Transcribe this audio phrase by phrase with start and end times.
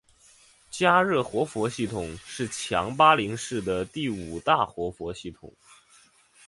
[0.71, 5.53] 嘉热活佛系统是强巴林寺的第五大活佛系统。